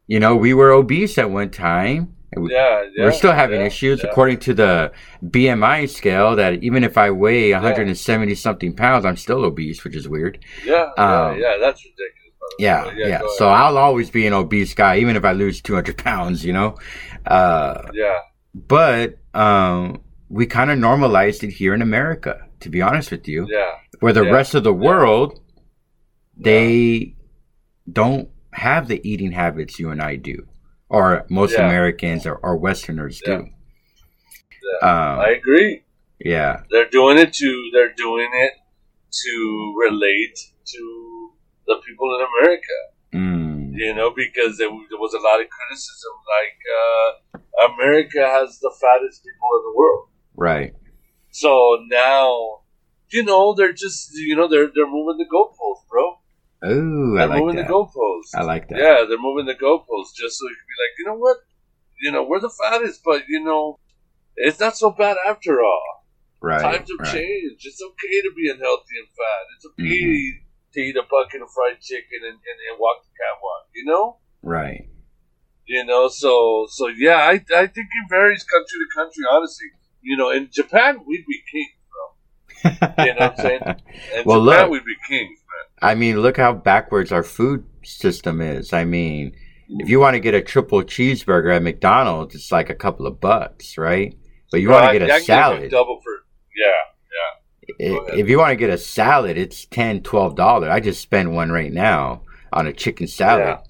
[0.09, 2.15] you know, we were obese at one time.
[2.37, 4.11] We, yeah, yeah, we're still having yeah, issues yeah.
[4.11, 4.93] according to the
[5.25, 10.09] BMI scale that even if I weigh 170 something pounds, I'm still obese, which is
[10.09, 10.39] weird.
[10.65, 12.15] Yeah, Um, yeah, yeah, that's ridiculous.
[12.59, 13.23] Yeah, yeah.
[13.37, 13.49] So.
[13.49, 16.77] I'll always be an obese guy, even if I lose 200 pounds, you know?
[17.27, 18.19] Uh, yeah,
[18.55, 23.47] but um, we kind of normalized it here in America, to be honest with you
[23.49, 25.41] yeah, where the rest of the world
[26.37, 27.15] they
[27.91, 30.48] don't have the eating habits you and I do,
[30.89, 31.67] or most Yeah.
[31.67, 33.39] Americans or, or Westerners Yeah.
[33.39, 33.49] do.
[34.83, 35.83] I Um, agree.
[36.19, 37.71] yeah, They're doing it to.
[37.73, 38.53] They're doing it
[39.25, 41.33] to relate to
[41.67, 42.77] the people in America.
[43.15, 48.59] mm, You know, because there, there was a lot of criticism, like uh, America has
[48.61, 50.09] the fattest people in the world.
[50.37, 50.73] right.
[51.31, 52.61] So now,
[53.11, 56.19] you know, they're just, you know, they're they're moving the goalposts, bro.
[56.63, 57.69] Oh, I They're like moving that.
[57.69, 58.35] the goalposts.
[58.35, 58.79] I like that.
[58.79, 61.37] Yeah, they're moving the goalposts just so you can be like, you know what?
[62.03, 63.79] You know, we're the fattest, but you know,
[64.37, 66.05] it's not so bad after all.
[66.41, 66.61] Right.
[66.63, 67.13] Times have right.
[67.13, 67.65] changed.
[67.67, 69.45] It's okay to be unhealthy and fat.
[69.57, 70.43] It's okay Mhm.
[70.75, 73.67] to eat a bucket of fried chicken and, and, and walk the catwalk.
[73.75, 74.89] You know, Right.
[75.67, 76.09] you know.
[76.09, 79.25] So so yeah, I I think it varies country to country.
[79.31, 79.67] Honestly,
[80.03, 81.75] you know, in Japan we'd be kings.
[82.65, 83.61] You know what I'm saying?
[84.17, 84.71] In Well, Japan look.
[84.73, 85.48] we'd be kings, man.
[85.81, 88.73] I mean, look how backwards our food system is.
[88.73, 89.35] I mean,
[89.69, 93.21] if you want to get a triple cheeseburger at McDonald's, it's like a couple of
[93.21, 94.17] bucks, right?
[94.51, 95.71] But you want to get I a salad.
[95.71, 96.13] double for
[96.57, 97.77] yeah.
[97.79, 97.99] yeah.
[98.15, 100.71] if you want to get a salad, it's 10 $12.
[100.71, 103.47] I just spent one right now on a chicken salad.
[103.47, 103.61] Yeah.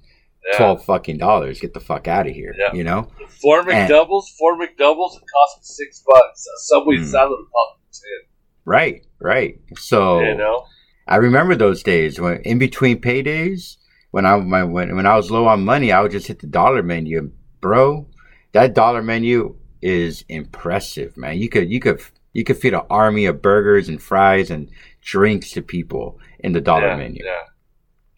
[0.51, 0.57] Yeah.
[0.57, 1.61] Twelve fucking dollars.
[1.61, 2.55] Get the fuck out of here.
[2.57, 2.73] Yeah.
[2.73, 3.11] You know,
[3.43, 6.47] four McDoubles, and, four McDoubles, it cost me six bucks.
[6.47, 8.31] A Subway mm, salad cost me ten.
[8.65, 9.61] Right, right.
[9.77, 10.65] So you know,
[11.09, 13.77] I remember those days when in between paydays,
[14.11, 16.83] when I when when I was low on money, I would just hit the dollar
[16.83, 18.07] menu, bro.
[18.53, 21.39] That dollar menu is impressive, man.
[21.39, 22.03] You could you could
[22.33, 26.61] you could feed an army of burgers and fries and drinks to people in the
[26.61, 27.43] dollar yeah, menu, yeah,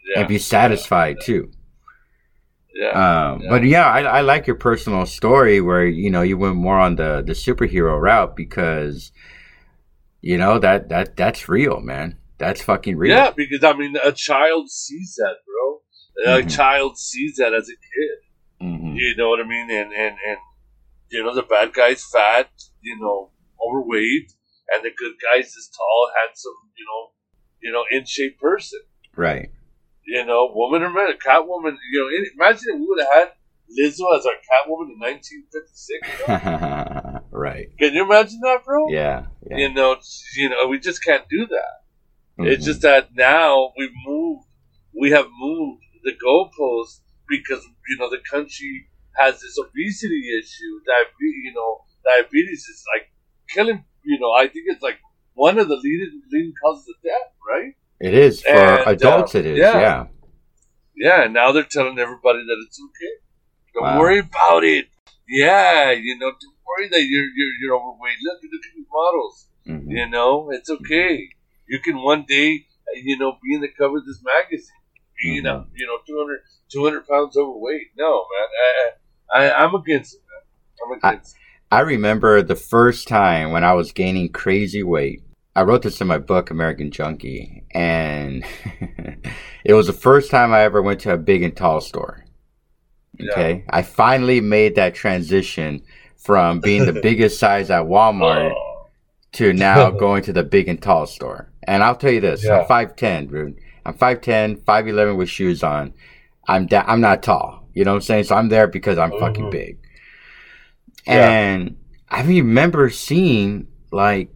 [0.08, 1.50] yeah, and be satisfied too.
[2.74, 6.56] Yeah, um, But yeah, I, I like your personal story where you know you went
[6.56, 9.12] more on the the superhero route because
[10.20, 12.16] you know that that that's real, man.
[12.40, 13.14] That's fucking real.
[13.14, 15.80] Yeah, because I mean, a child sees that, bro.
[16.26, 16.48] Mm-hmm.
[16.48, 18.66] A child sees that as a kid.
[18.66, 18.94] Mm-hmm.
[18.96, 19.70] You know what I mean?
[19.70, 20.38] And and and
[21.10, 23.30] you know the bad guy's fat, you know,
[23.62, 24.32] overweight,
[24.72, 27.10] and the good guy's this tall, handsome, you know,
[27.62, 28.80] you know, in shape person.
[29.14, 29.50] Right.
[30.06, 31.76] You know, woman or man, Catwoman.
[31.92, 33.28] You know, imagine if we would have had
[33.68, 36.20] Lizzo as our Catwoman in 1956.
[36.20, 37.20] You know?
[37.32, 37.68] right.
[37.78, 38.88] Can you imagine that, bro?
[38.88, 39.58] Yeah, yeah.
[39.58, 39.96] You know,
[40.36, 41.79] you know, we just can't do that.
[42.40, 42.52] Mm-hmm.
[42.52, 44.46] It's just that now we've moved.
[44.98, 50.80] We have moved the goalposts because you know the country has this obesity issue.
[50.86, 53.10] Diabetes, you know, diabetes is like
[53.48, 53.84] killing.
[54.04, 54.98] You know, I think it's like
[55.34, 57.74] one of the leading leading causes of death, right?
[58.00, 59.34] It is for and, adults.
[59.34, 59.80] Uh, it is, yeah.
[59.80, 60.06] yeah.
[60.96, 63.14] Yeah, and now they're telling everybody that it's okay.
[63.74, 64.00] Don't wow.
[64.00, 64.86] worry about it.
[65.28, 68.16] Yeah, you know, don't worry that you're you're, you're overweight.
[68.24, 69.48] Look, look at these models.
[69.68, 69.90] Mm-hmm.
[69.90, 71.28] You know, it's okay.
[71.70, 74.66] You can one day, you know, be in the cover of this magazine.
[75.24, 75.34] Mm-hmm.
[75.34, 76.40] You know, you know, 200,
[76.72, 77.88] 200 pounds overweight.
[77.96, 78.92] No, man,
[79.32, 80.98] I, I I'm against it, man.
[80.98, 81.36] I'm against.
[81.70, 85.22] I, I remember the first time when I was gaining crazy weight
[85.54, 88.44] I wrote this in my book, American Junky, and
[89.64, 92.24] it was the first time I ever went to a big and tall store.
[93.20, 93.56] Okay.
[93.56, 93.62] Yeah.
[93.68, 95.82] I finally made that transition
[96.16, 98.88] from being the biggest size at Walmart oh.
[99.32, 101.50] to now going to the big and tall store.
[101.70, 102.62] And I'll tell you this yeah.
[102.62, 103.60] I'm 5'10, dude.
[103.86, 105.94] I'm 5'10, 5'11 with shoes on.
[106.48, 107.68] I'm da- I'm not tall.
[107.74, 108.24] You know what I'm saying?
[108.24, 109.20] So I'm there because I'm mm-hmm.
[109.20, 109.78] fucking big.
[111.06, 111.68] And
[112.10, 112.16] yeah.
[112.18, 114.34] I remember seeing like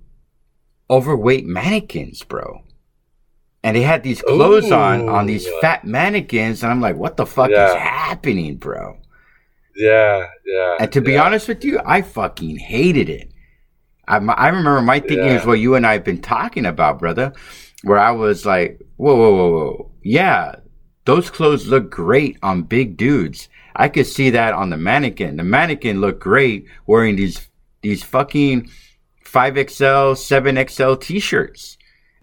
[0.89, 2.62] overweight mannequins, bro.
[3.64, 4.74] And they had these clothes Ooh.
[4.74, 7.70] on on these fat mannequins, and I'm like, what the fuck yeah.
[7.70, 8.97] is happening, bro?
[9.74, 10.76] Yeah, yeah.
[10.78, 13.34] And to be honest with you, I fucking hated it.
[14.09, 15.40] I, I remember my thinking yeah.
[15.40, 17.32] is what you and I have been talking about, brother.
[17.82, 19.90] Where I was like, whoa, whoa, whoa, whoa.
[20.02, 20.57] Yeah,
[21.05, 23.48] those clothes look great on big dudes.
[23.76, 25.36] I could see that on the mannequin.
[25.36, 27.48] The mannequin looked great wearing these
[27.82, 28.70] these fucking
[29.24, 31.76] 5XL, 7XL t shirts.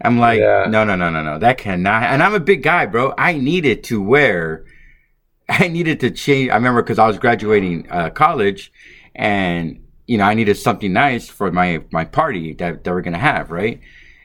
[0.04, 0.66] I'm like, yeah.
[0.68, 1.38] no, no, no, no, no.
[1.38, 2.02] That cannot.
[2.04, 3.14] And I'm a big guy, bro.
[3.16, 4.64] I needed to wear,
[5.48, 6.50] I needed to change.
[6.50, 8.72] I remember because I was graduating uh, college
[9.14, 9.81] and,
[10.12, 13.18] you know, I needed something nice for my, my party that, that we're going to
[13.18, 13.80] have, right?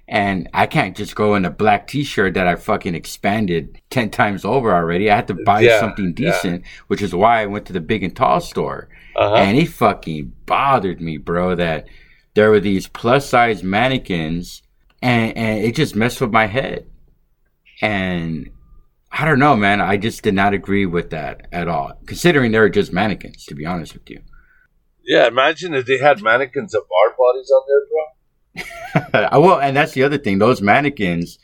[0.06, 4.44] And I can't just go in a black t-shirt that I fucking expanded 10 times
[4.44, 5.10] over already.
[5.10, 6.68] I had to buy yeah, something decent, yeah.
[6.88, 8.90] which is why I went to the big and tall store.
[9.16, 9.36] Uh-huh.
[9.36, 11.88] And it fucking bothered me, bro, that
[12.34, 14.64] there were these plus size mannequins
[15.02, 16.86] and, and it just messed with my head.
[17.82, 18.50] And
[19.10, 19.80] I don't know, man.
[19.80, 23.56] I just did not agree with that at all, considering they were just mannequins, to
[23.56, 24.20] be honest with you.
[25.08, 29.40] Yeah, imagine if they had mannequins of our bodies on there, bro.
[29.42, 30.38] well, and that's the other thing.
[30.38, 31.40] Those mannequins,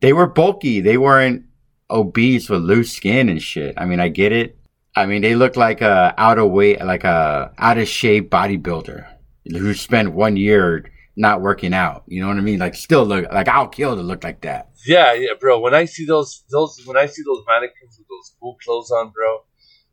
[0.00, 0.80] they were bulky.
[0.80, 1.44] They weren't
[1.90, 3.74] obese with loose skin and shit.
[3.76, 4.56] I mean, I get it.
[4.96, 9.06] I mean, they look like a out of weight, like a out of shape bodybuilder
[9.50, 12.04] who spent one year not working out.
[12.06, 12.58] You know what I mean?
[12.58, 14.70] Like still look like I'll kill to look like that.
[14.86, 15.60] Yeah, yeah, bro.
[15.60, 19.10] When I see those those when I see those mannequins with those cool clothes on,
[19.10, 19.38] bro,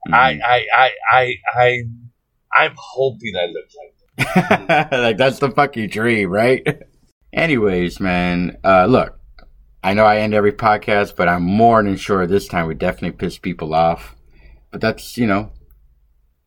[0.08, 0.14] mm.
[0.14, 1.84] I, I I I I
[2.56, 4.92] I'm hoping I look like that.
[4.92, 6.84] like that's the fucking dream, right?
[7.34, 9.20] Anyways, man, uh, look,
[9.84, 13.18] I know I end every podcast, but I'm more than sure this time we definitely
[13.18, 14.16] piss people off.
[14.72, 15.52] But that's you know,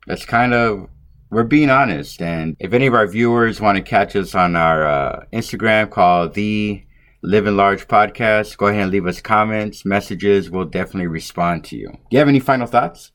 [0.07, 0.89] that's kind of
[1.31, 2.23] we're being honest.
[2.23, 6.35] And if any of our viewers want to catch us on our uh, Instagram called
[6.35, 6.83] the
[7.23, 10.51] Living Large Podcast, go ahead and leave us comments, messages.
[10.51, 11.89] We'll definitely respond to you.
[11.89, 13.13] Do you have any final thoughts?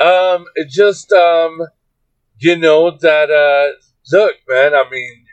[0.00, 1.60] Um, just um,
[2.42, 3.72] you know that uh,
[4.10, 4.74] look, man.
[4.74, 5.24] I mean,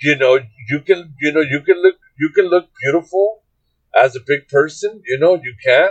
[0.00, 3.42] you know, you can, you know, you can look, you can look beautiful
[3.98, 5.02] as a big person.
[5.06, 5.90] You know, you can,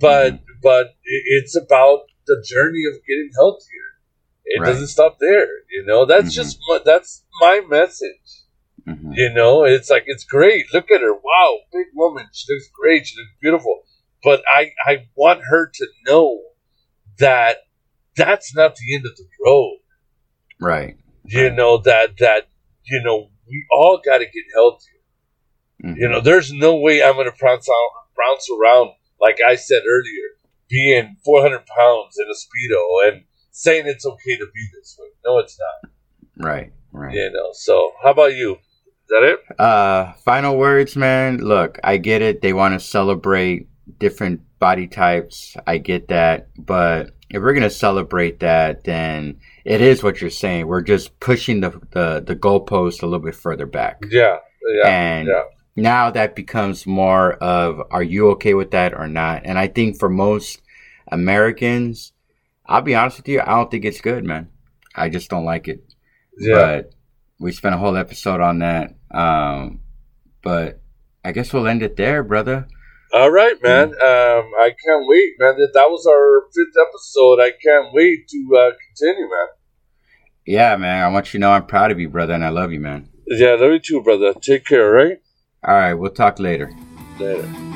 [0.00, 0.44] but mm-hmm.
[0.62, 3.88] but it's about the journey of getting healthier
[4.48, 4.68] it right.
[4.68, 5.46] doesn't stop there.
[5.70, 6.42] You know, that's mm-hmm.
[6.42, 8.44] just my, that's my message.
[8.86, 9.12] Mm-hmm.
[9.14, 10.66] You know, it's like it's great.
[10.72, 11.12] Look at her.
[11.12, 12.26] Wow, big woman.
[12.32, 13.06] She looks great.
[13.06, 13.82] She looks beautiful.
[14.24, 16.40] But I, I want her to know
[17.18, 17.58] that
[18.18, 19.78] that's not the end of the road.
[20.60, 20.96] Right.
[21.24, 21.54] You right.
[21.54, 22.48] know that that
[22.84, 24.84] you know we all got to get healthy.
[25.84, 26.00] Mm-hmm.
[26.00, 28.90] You know, there's no way I'm going to bounce out, bounce around
[29.20, 30.28] like I said earlier,
[30.68, 35.08] being 400 pounds in a speedo and saying it's okay to be this way.
[35.24, 35.90] No, it's not.
[36.46, 36.72] Right.
[36.92, 37.14] Right.
[37.14, 37.50] You know.
[37.52, 38.54] So, how about you?
[38.54, 39.60] Is that it?
[39.60, 41.38] Uh, final words, man.
[41.38, 42.42] Look, I get it.
[42.42, 45.56] They want to celebrate different body types.
[45.66, 50.66] I get that, but if we're gonna celebrate that, then it is what you're saying.
[50.66, 54.02] We're just pushing the the, the goalpost a little bit further back.
[54.10, 54.38] Yeah.
[54.74, 54.88] Yeah.
[54.88, 55.42] And yeah.
[55.76, 59.42] now that becomes more of are you okay with that or not?
[59.44, 60.62] And I think for most
[61.10, 62.12] Americans,
[62.66, 64.48] I'll be honest with you, I don't think it's good, man.
[64.94, 65.82] I just don't like it.
[66.38, 66.54] Yeah.
[66.54, 66.94] But
[67.38, 68.94] we spent a whole episode on that.
[69.10, 69.80] Um,
[70.42, 70.80] but
[71.24, 72.68] I guess we'll end it there, brother.
[73.12, 73.88] All right, man.
[73.88, 75.56] Um, I can't wait, man.
[75.72, 77.40] That was our fifth episode.
[77.40, 79.46] I can't wait to uh, continue, man.
[80.46, 81.04] Yeah, man.
[81.04, 83.08] I want you to know I'm proud of you, brother, and I love you, man.
[83.26, 84.34] Yeah, love you too, brother.
[84.34, 85.18] Take care, right?
[85.66, 85.94] All right.
[85.94, 86.72] We'll talk later.
[87.18, 87.67] Later.